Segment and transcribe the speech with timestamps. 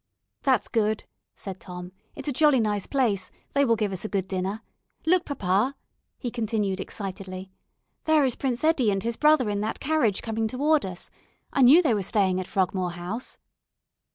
[0.41, 1.03] "That's good,"
[1.35, 1.91] said Tom.
[2.15, 4.63] "It's a jolly nice place; they will give us a good dinner.
[5.05, 5.75] Look, papa,"
[6.17, 7.51] he continued, excitedly,
[8.05, 11.11] "there is Prince Eddie and his brother in that carriage coming toward us.
[11.53, 13.37] I knew they were staying at 'Frogmore House.'"